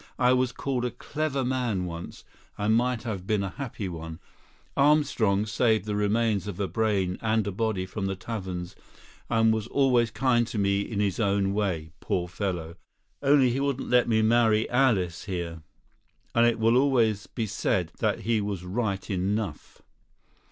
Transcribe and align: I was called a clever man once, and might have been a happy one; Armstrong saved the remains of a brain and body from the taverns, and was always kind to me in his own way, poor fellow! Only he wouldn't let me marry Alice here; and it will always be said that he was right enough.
I 0.17 0.33
was 0.33 0.51
called 0.51 0.83
a 0.83 0.89
clever 0.89 1.45
man 1.45 1.85
once, 1.85 2.23
and 2.57 2.73
might 2.75 3.03
have 3.03 3.27
been 3.27 3.43
a 3.43 3.51
happy 3.51 3.87
one; 3.87 4.19
Armstrong 4.75 5.45
saved 5.45 5.85
the 5.85 5.95
remains 5.95 6.47
of 6.47 6.59
a 6.59 6.67
brain 6.67 7.19
and 7.21 7.55
body 7.55 7.85
from 7.85 8.07
the 8.07 8.15
taverns, 8.15 8.75
and 9.29 9.53
was 9.53 9.67
always 9.67 10.09
kind 10.09 10.47
to 10.47 10.57
me 10.57 10.81
in 10.81 10.99
his 10.99 11.19
own 11.19 11.53
way, 11.53 11.91
poor 11.99 12.27
fellow! 12.27 12.77
Only 13.21 13.51
he 13.51 13.59
wouldn't 13.59 13.91
let 13.91 14.09
me 14.09 14.23
marry 14.23 14.67
Alice 14.71 15.25
here; 15.25 15.61
and 16.33 16.47
it 16.47 16.57
will 16.57 16.77
always 16.77 17.27
be 17.27 17.45
said 17.45 17.91
that 17.99 18.21
he 18.21 18.41
was 18.41 18.65
right 18.65 19.07
enough. 19.07 19.83